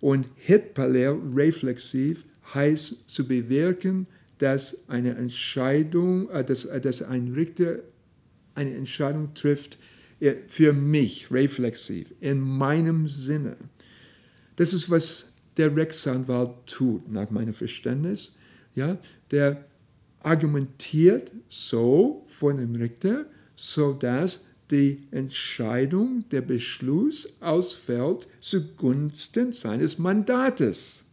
[0.00, 4.06] Und Hit Paleo, reflexiv, heißt zu bewirken,
[4.38, 7.78] dass eine Entscheidung, äh, dass, äh, dass ein Richter
[8.54, 9.78] eine Entscheidung trifft
[10.20, 13.56] äh, für mich, reflexiv, in meinem Sinne.
[14.56, 18.38] Das ist, was der Rechtsanwalt tut, nach meinem Verständnis.
[18.74, 18.98] Ja,
[19.30, 19.64] der
[20.24, 31.04] argumentiert so vor dem Richter, sodass die Entscheidung, der Beschluss ausfällt zugunsten seines Mandates.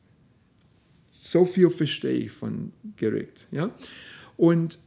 [1.12, 3.48] So viel verstehe ich von Gericht.
[3.52, 3.76] Ja?
[4.38, 4.80] Und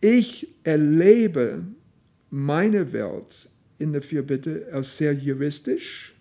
[0.00, 1.64] ich erlebe
[2.30, 6.14] meine Welt in der Fürbitte als sehr juristisch.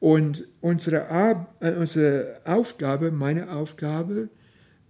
[0.00, 4.28] Und unsere, äh, unsere Aufgabe, meine Aufgabe,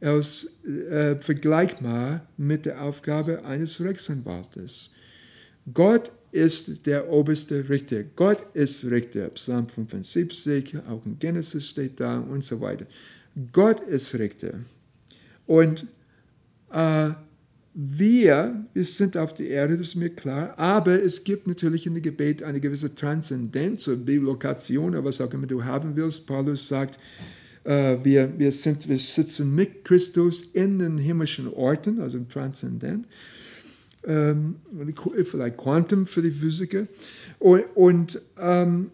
[0.00, 4.92] als äh, vergleichbar mit der Aufgabe eines Rechtsanwaltes.
[5.72, 8.04] Gott ist der oberste Richter.
[8.16, 9.28] Gott ist Richter.
[9.30, 12.86] Psalm 75, auch in Genesis steht da und so weiter.
[13.52, 14.54] Gott ist Richter.
[15.46, 15.86] Und
[16.72, 17.10] äh,
[17.74, 21.94] wir, wir sind auf der Erde, das ist mir klar, aber es gibt natürlich in
[21.94, 26.26] dem Gebet eine gewisse Transzendenz oder Bilokation, oder was auch immer du haben willst.
[26.26, 26.98] Paulus sagt,
[27.64, 33.06] wir, wir, sind, wir sitzen mit Christus in den himmlischen Orten, also im Transzendent.
[34.04, 34.56] Ähm,
[35.24, 36.86] vielleicht Quantum für die Physiker.
[37.38, 38.90] Und, und ähm,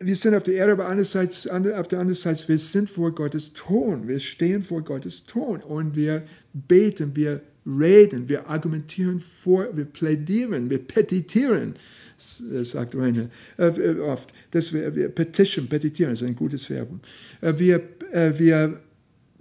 [0.00, 3.52] wir sind auf der Erde, aber andererseits, auf der anderen Seite, wir sind vor Gottes
[3.52, 4.08] Thron.
[4.08, 10.70] Wir stehen vor Gottes Thron und wir beten, wir reden, wir argumentieren vor, wir plädieren,
[10.70, 11.74] wir petitieren
[12.20, 13.28] sagt Rainer
[13.58, 16.88] äh, äh, oft, dass wir, wir petition, petitieren ist ein gutes Verb.
[17.40, 17.82] Äh, wir,
[18.36, 18.80] wir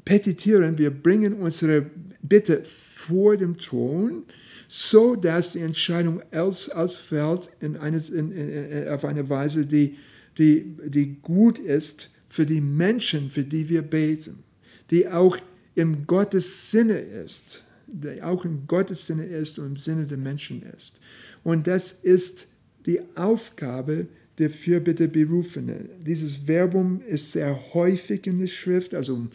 [0.05, 1.85] petitieren, wir bringen unsere
[2.21, 4.23] Bitte vor dem Thron,
[4.67, 9.97] so dass die Entscheidung aus, ausfällt in eine, in, in, auf eine Weise, die,
[10.37, 14.43] die, die gut ist für die Menschen, für die wir beten,
[14.91, 15.37] die auch
[15.75, 20.61] im Gottes Sinne ist, die auch im Gottes Sinne ist und im Sinne der Menschen
[20.77, 20.99] ist.
[21.43, 22.47] Und das ist
[22.89, 24.07] die Aufgabe
[24.39, 25.89] der Fürbitte-Berufene.
[26.01, 29.27] Dieses Verbum ist sehr häufig in der Schrift, also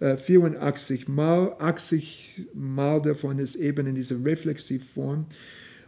[0.00, 5.26] 84 äh, Mal, 80 Mal davon ist eben in dieser Reflexivform.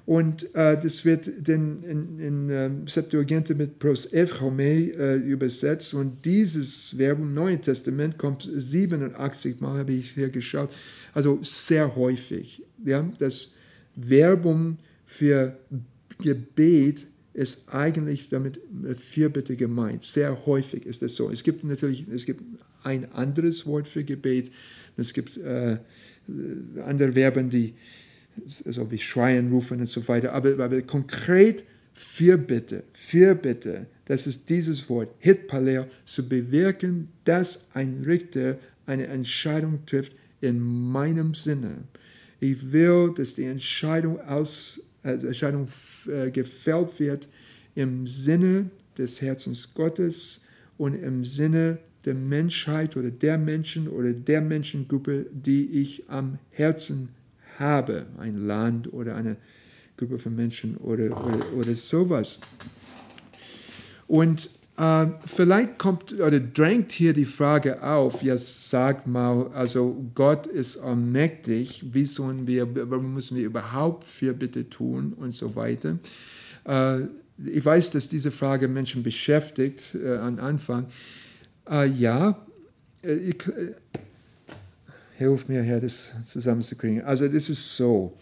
[0.06, 5.94] Und äh, das wird dann in, in äh, Septuaginta mit pros evchome äh, übersetzt.
[5.94, 10.70] Und dieses Verb im Neuen Testament kommt 87 Mal, habe ich hier geschaut.
[11.14, 12.62] Also sehr häufig.
[12.84, 13.10] Ja?
[13.18, 13.54] Das
[13.96, 15.56] Verbum für
[16.22, 18.60] Gebet ist eigentlich damit
[18.94, 20.04] Fürbitte gemeint.
[20.04, 21.30] Sehr häufig ist es so.
[21.30, 22.42] Es gibt natürlich es gibt
[22.82, 24.50] ein anderes Wort für Gebet.
[24.96, 25.78] Es gibt äh,
[26.86, 27.74] andere Verben, die
[28.46, 30.32] so wie schreien, rufen und so weiter.
[30.32, 38.58] Aber, aber konkret Fürbitte, Fürbitte, das ist dieses Wort, Hitpaleo, zu bewirken, dass ein Richter
[38.86, 41.84] eine Entscheidung trifft in meinem Sinne.
[42.40, 45.68] Ich will, dass die Entscheidung aus Entscheidung
[46.08, 47.28] äh, gefällt wird
[47.74, 50.40] im Sinne des Herzens Gottes
[50.78, 57.10] und im Sinne der Menschheit oder der Menschen oder der Menschengruppe, die ich am Herzen
[57.58, 59.36] habe, ein Land oder eine
[59.96, 62.40] Gruppe von Menschen oder, oder, oder sowas.
[64.06, 70.48] Und äh, vielleicht kommt oder drängt hier die Frage auf, ja, sag mal, also Gott
[70.48, 75.98] ist allmächtig, wie sollen wir, warum müssen wir überhaupt Fürbitte tun und so weiter.
[76.64, 77.02] Äh,
[77.38, 80.86] ich weiß, dass diese Frage Menschen beschäftigt äh, am Anfang.
[81.96, 82.46] Ja,
[83.02, 83.36] ich,
[85.16, 87.00] hilf mir, Herr, das zusammenzukriegen.
[87.00, 88.18] Also das ist so,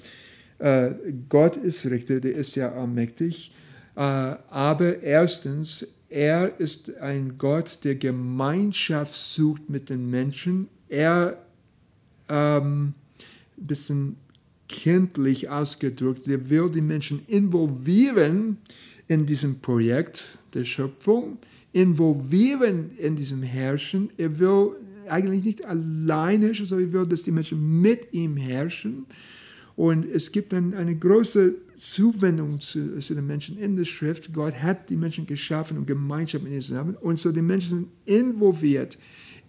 [1.29, 3.53] Gott ist Richter, der ist ja allmächtig,
[3.97, 10.69] aber erstens, er ist ein Gott, der Gemeinschaft sucht mit den Menschen.
[10.89, 11.43] Er,
[12.29, 12.95] ähm,
[13.59, 14.17] ein bisschen
[14.69, 18.59] kindlich ausgedrückt, der will die Menschen involvieren
[19.09, 21.39] in diesem Projekt der Schöpfung,
[21.73, 24.11] involvieren in diesem Herrschen.
[24.19, 24.77] Er will
[25.09, 29.07] eigentlich nicht alleine herrschen, sondern er will, dass die Menschen mit ihm herrschen.
[29.77, 34.33] Und es gibt dann eine große Zuwendung zu, zu, den Menschen in der Schrift.
[34.33, 36.97] Gott hat die Menschen geschaffen und Gemeinschaft mit ihnen zusammen.
[37.01, 38.99] Und so die Menschen sind involviert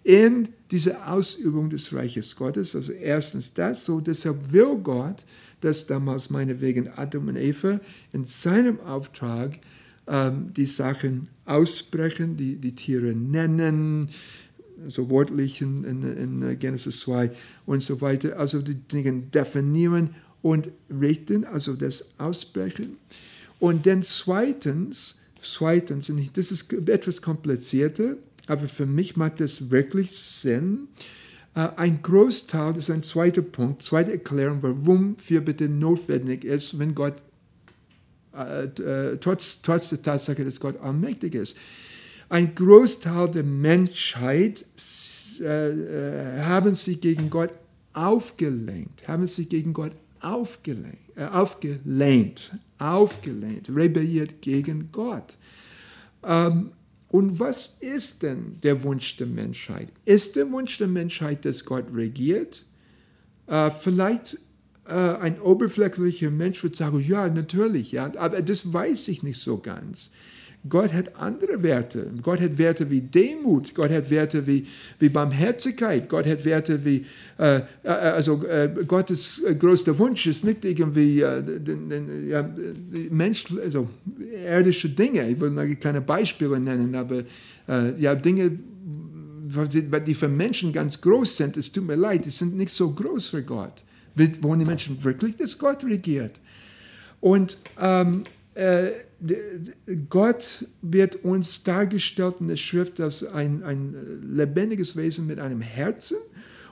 [0.02, 2.76] in diese Ausübung des Reiches Gottes.
[2.76, 5.24] Also erstens das, so deshalb will Gott,
[5.60, 7.80] dass damals meinetwegen Adam und Eva
[8.12, 9.58] in seinem Auftrag
[10.06, 14.10] ähm, die Sachen aussprechen, die, die Tiere nennen,
[14.86, 17.30] so wortlich in, in, in Genesis 2
[17.66, 20.10] und so weiter, also die Dinge definieren
[20.42, 22.98] und richten, also das Aussprechen.
[23.60, 30.10] Und dann zweitens, zweitens, und das ist etwas komplizierter, aber für mich macht das wirklich
[30.12, 30.88] Sinn.
[31.54, 36.94] Äh, ein Großteil, das ist ein zweiter Punkt, zweite Erklärung, warum Fürbitte notwendig ist, wenn
[36.94, 37.14] Gott,
[38.34, 41.56] äh, äh, trotz, trotz der Tatsache, dass Gott allmächtig ist.
[42.28, 44.64] Ein Großteil der Menschheit
[45.40, 47.52] äh, äh, haben sich gegen Gott
[47.92, 55.36] aufgelenkt, haben sich gegen Gott aufgelenkt, äh, aufgelehnt, aufgelehnt, rebelliert gegen Gott.
[56.24, 56.72] Ähm,
[57.08, 59.88] und was ist denn der Wunsch der Menschheit?
[60.04, 62.64] Ist der Wunsch der Menschheit, dass Gott regiert?
[63.46, 64.38] Äh, vielleicht
[64.86, 69.58] äh, ein oberflächlicher Mensch wird sagen, ja, natürlich, ja, aber das weiß ich nicht so
[69.58, 70.10] ganz.
[70.66, 72.10] Gott hat andere Werte.
[72.22, 73.74] Gott hat Werte wie Demut.
[73.74, 74.66] Gott hat Werte wie,
[74.98, 76.08] wie Barmherzigkeit.
[76.08, 77.04] Gott hat Werte wie,
[77.38, 82.48] äh, äh also äh, Gottes äh, größter Wunsch ist nicht irgendwie äh, den, den, ja,
[83.10, 83.88] Mensch, also
[84.46, 85.28] irdische Dinge.
[85.28, 87.24] Ich will keine Beispiele nennen, aber
[87.68, 88.52] äh, ja, Dinge,
[90.06, 93.28] die für Menschen ganz groß sind, es tut mir leid, die sind nicht so groß
[93.28, 93.84] für Gott.
[94.40, 96.40] Wollen die Menschen wirklich, dass Gott regiert?
[97.20, 98.43] Und ähm, äh,
[100.08, 106.18] Gott wird uns dargestellt in der Schrift als ein, ein lebendiges Wesen mit einem Herzen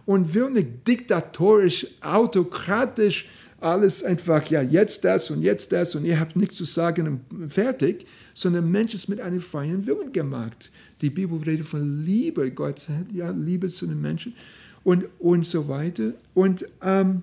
[0.06, 3.28] und will nicht diktatorisch, autokratisch
[3.60, 7.52] alles einfach, ja, jetzt das und jetzt das und ihr habt nichts zu sagen und
[7.52, 10.72] fertig, sondern Mensch ist mit einem freien Willen gemacht.
[11.00, 14.34] Die Bibel redet von Liebe, Gott hat ja Liebe zu den Menschen
[14.82, 16.12] und, und so weiter.
[16.34, 17.22] Und ähm,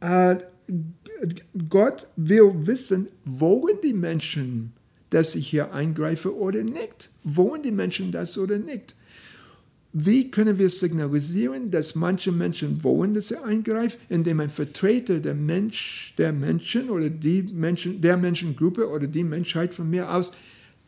[0.00, 0.36] äh,
[1.68, 4.72] Gott will wissen, wollen die Menschen,
[5.10, 7.10] dass ich hier eingreife oder nicht?
[7.24, 8.94] Wollen die Menschen das oder nicht?
[9.92, 15.34] Wie können wir signalisieren, dass manche Menschen wollen, dass er eingreift, indem ein Vertreter der
[15.34, 20.32] Mensch, der Menschen oder die Menschen, der Menschengruppe oder die Menschheit von mir aus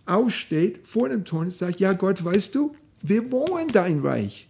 [0.06, 4.48] aussteht vor dem Thron und sagt, ja Gott, weißt du, wir wollen dein Reich.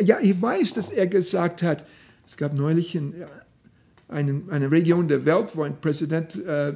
[0.00, 1.84] Ja, ich weiß, dass er gesagt hat,
[2.26, 3.14] es gab neulich ein,
[4.12, 6.74] eine, eine Region der Welt, wo ein Präsident äh,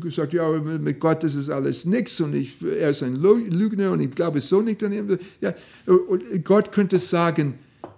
[0.00, 4.00] gesagt ja, mit Gott ist es alles nichts und ich, er ist ein Lügner und
[4.00, 5.18] ich glaube so nicht an ihm.
[5.40, 5.54] Ja,
[5.86, 7.54] und Gott könnte sagen,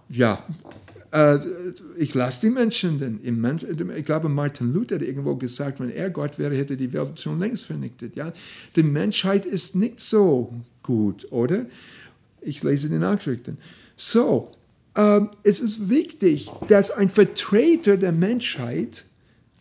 [0.08, 0.42] ja,
[1.12, 1.38] äh,
[1.96, 3.20] ich lasse die Menschen denn.
[3.96, 7.38] Ich glaube, Martin Luther hat irgendwo gesagt, wenn er Gott wäre, hätte die Welt schon
[7.38, 8.16] längst vernichtet.
[8.16, 8.32] Ja?
[8.76, 11.66] Die Menschheit ist nicht so gut, oder?
[12.40, 13.58] Ich lese die Nachrichten.
[13.96, 14.50] So,
[14.94, 19.04] es ist wichtig, dass ein Vertreter der Menschheit,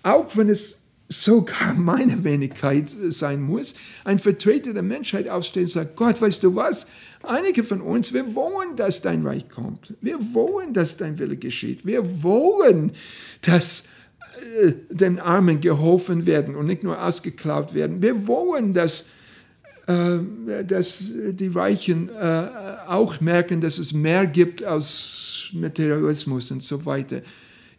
[0.04, 3.74] auch wenn es sogar meine Wenigkeit sein muss,
[4.06, 6.86] ein Vertreter der Menschheit aufsteht und sagt, Gott, weißt du was?
[7.24, 9.96] Einige von uns, wir wollen, dass dein Reich kommt.
[10.02, 11.86] Wir wollen, dass dein Wille geschieht.
[11.86, 12.92] Wir wollen,
[13.42, 13.86] dass
[14.62, 18.04] äh, den Armen geholfen werden und nicht nur ausgeklaut werden.
[18.04, 19.06] Wir wollen, dass äh,
[19.90, 22.50] dass die Reichen äh,
[22.86, 27.24] auch merken, dass es mehr gibt als Materialismus und so weiter.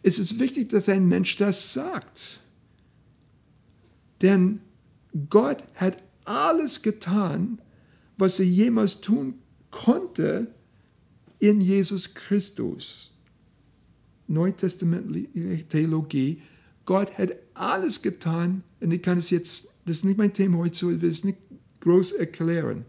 [0.03, 2.41] Es ist wichtig, dass ein Mensch das sagt.
[4.21, 4.59] Denn
[5.29, 7.61] Gott hat alles getan,
[8.17, 9.35] was er jemals tun
[9.69, 10.47] konnte
[11.39, 13.17] in Jesus Christus.
[14.27, 16.41] Neutestamentliche Theologie.
[16.83, 20.91] Gott hat alles getan, und ich kann es jetzt, das ist nicht mein Thema heute,
[20.91, 21.37] ich will es nicht
[21.81, 22.85] groß erklären.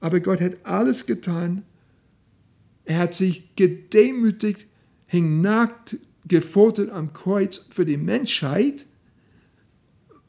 [0.00, 1.64] Aber Gott hat alles getan.
[2.84, 4.66] Er hat sich gedemütigt,
[5.06, 8.86] hing nackt, gefoltert am Kreuz für die Menschheit.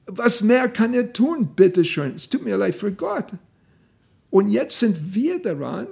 [0.08, 2.16] Was mehr kann er tun, bitteschön?
[2.16, 3.34] Es tut mir leid für Gott.
[4.30, 5.88] Und jetzt sind wir daran,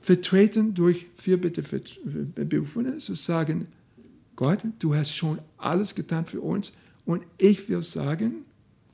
[0.00, 3.68] vertreten durch vier Berufene, zu sagen,
[4.36, 6.72] Gott, du hast schon alles getan für uns
[7.06, 8.43] und ich will sagen,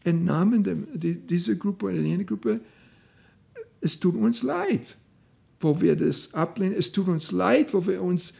[0.05, 2.61] im Namen der, dieser Gruppe oder jener Gruppe,
[3.81, 4.97] es tut uns leid,
[5.61, 6.75] wo wir das ablehnen.
[6.77, 8.35] Es tut uns leid, wo wir uns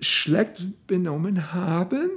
[0.00, 2.10] schlecht benommen haben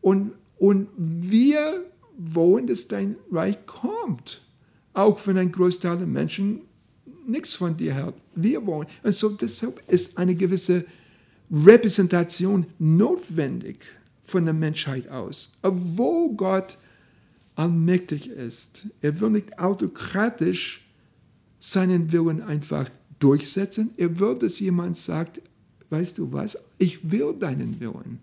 [0.00, 1.84] und, und wir
[2.16, 4.42] wollen, dass dein Reich kommt.
[4.92, 6.60] Auch wenn ein Großteil der Menschen
[7.26, 8.14] nichts von dir hält.
[8.34, 8.86] Wir wollen.
[9.02, 10.84] Und so deshalb ist eine gewisse
[11.50, 13.78] Repräsentation notwendig
[14.24, 15.52] von der Menschheit aus.
[15.62, 16.78] Obwohl Gott
[17.56, 20.86] allmächtig ist, er will nicht autokratisch
[21.58, 22.88] seinen Willen einfach
[23.18, 23.90] durchsetzen.
[23.96, 25.40] Er will, dass jemand sagt,
[25.90, 28.20] weißt du was, ich will deinen Willen.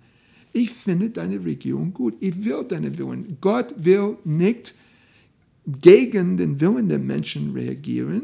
[0.54, 2.14] Ich finde deine Regierung gut.
[2.20, 3.38] Ich will deinen Willen.
[3.42, 4.76] Gott will nicht
[5.66, 8.24] gegen den Willen der Menschen reagieren,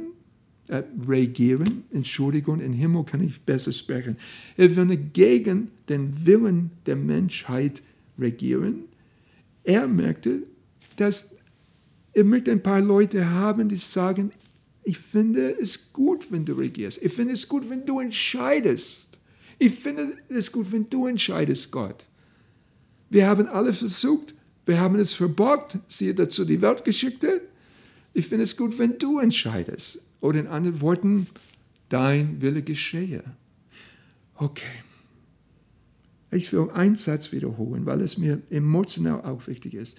[0.67, 4.17] äh, regieren, Entschuldigung, im Himmel kann ich besser sprechen.
[4.57, 7.81] Er will nicht gegen den Willen der Menschheit
[8.19, 8.83] regieren.
[9.63, 10.43] Er merkte,
[10.99, 11.35] dass
[12.13, 14.31] er möchte ein paar Leute haben, die sagen,
[14.83, 17.01] ich finde es gut, wenn du regierst.
[17.01, 19.09] Ich finde es gut, wenn du entscheidest.
[19.59, 22.05] Ich finde es gut, wenn du entscheidest, Gott.
[23.09, 24.33] Wir haben alle versucht,
[24.65, 27.41] wir haben es verborgt, siehe dazu die Weltgeschichte.
[28.13, 30.03] Ich finde es gut, wenn du entscheidest.
[30.21, 31.27] Oder in anderen Worten,
[31.89, 33.23] dein Wille geschehe.
[34.35, 34.83] Okay.
[36.31, 39.97] Ich will einen Satz wiederholen, weil es mir emotional auch wichtig ist.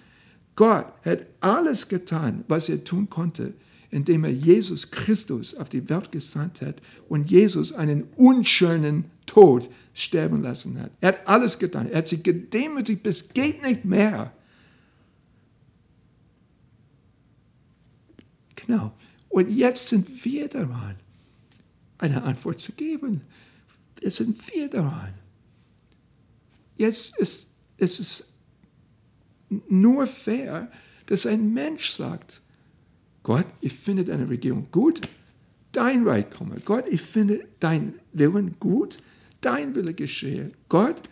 [0.55, 3.53] Gott hat alles getan, was er tun konnte,
[3.89, 10.41] indem er Jesus Christus auf die Welt gesandt hat und Jesus einen unschönen Tod sterben
[10.41, 10.91] lassen hat.
[11.01, 11.89] Er hat alles getan.
[11.89, 14.33] Er hat sich gedemütigt bis geht nicht mehr.
[18.55, 18.93] Genau.
[19.29, 20.95] Und jetzt sind wir daran,
[21.97, 23.21] eine Antwort zu geben.
[24.01, 25.13] Jetzt sind wir daran.
[26.77, 28.30] Jetzt ist, ist es
[29.69, 30.71] nur fair,
[31.07, 32.41] dass ein Mensch sagt,
[33.23, 35.01] Gott, ich finde deine Regierung gut,
[35.71, 36.57] dein Reich komme.
[36.63, 38.97] Gott, ich finde dein Willen gut,
[39.41, 40.51] dein Wille geschehe.
[40.69, 41.03] Gott,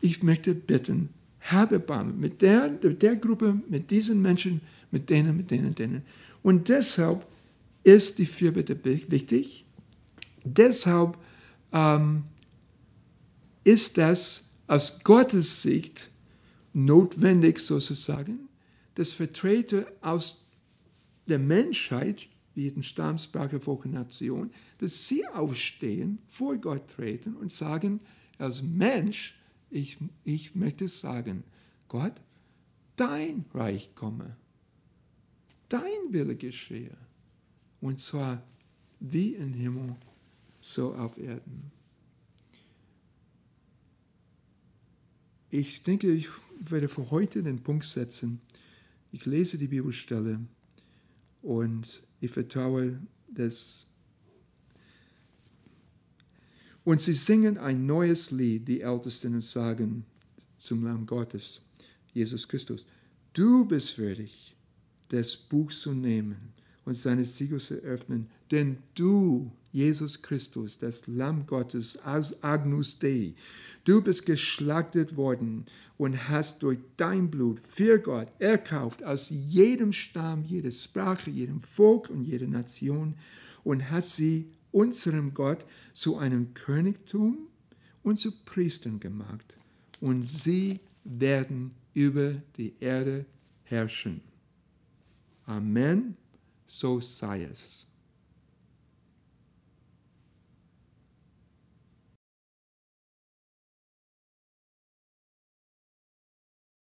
[0.00, 1.10] ich möchte bitten,
[1.40, 4.60] habe Barmen mit der, mit der Gruppe, mit diesen Menschen,
[4.90, 6.02] mit denen, mit denen, denen.
[6.42, 7.26] Und deshalb
[7.82, 9.64] ist die Fürbitte wichtig.
[10.44, 11.18] Deshalb
[11.72, 12.24] ähm,
[13.64, 16.10] ist das aus Gottes Sicht
[16.84, 18.48] notwendig sozusagen,
[18.94, 20.44] dass Vertreter aus
[21.26, 27.52] der Menschheit, wie jeden Stamm, Sprache, Volk Nation, dass sie aufstehen, vor Gott treten und
[27.52, 28.00] sagen,
[28.38, 29.34] als Mensch,
[29.70, 31.44] ich, ich möchte sagen,
[31.88, 32.14] Gott,
[32.96, 34.36] dein Reich komme,
[35.68, 36.96] dein Wille geschehe.
[37.80, 38.42] Und zwar
[39.00, 39.96] wie im Himmel,
[40.60, 41.70] so auf Erden.
[45.50, 46.28] Ich denke, ich
[46.60, 48.40] werde für heute den Punkt setzen.
[49.12, 50.40] Ich lese die Bibelstelle
[51.42, 53.86] und ich vertraue, dass.
[56.84, 60.04] Und sie singen ein neues Lied, die Ältesten, und sagen
[60.58, 61.60] zum Lamm Gottes,
[62.12, 62.86] Jesus Christus,
[63.34, 64.56] du bist würdig,
[65.08, 66.54] das Buch zu nehmen
[66.84, 73.34] und seine Siegel zu öffnen, denn du, Jesus Christus, das Lamm Gottes, als Agnus Dei,
[73.84, 75.66] du bist geschlachtet worden
[75.96, 82.08] und hast durch dein Blut für Gott erkauft aus jedem Stamm, jeder Sprache, jedem Volk
[82.08, 83.14] und jeder Nation
[83.64, 87.48] und hast sie unserem Gott zu einem Königtum
[88.02, 89.58] und zu Priestern gemacht.
[90.00, 93.26] Und sie werden über die Erde
[93.64, 94.20] herrschen.
[95.46, 96.16] Amen.
[96.66, 97.87] So sei es.